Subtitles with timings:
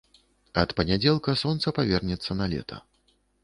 [0.61, 2.85] Ад панядзелка сонца павернецца на лета.